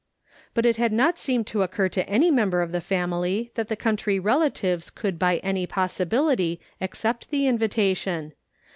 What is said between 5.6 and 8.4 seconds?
possibility accept the invitation.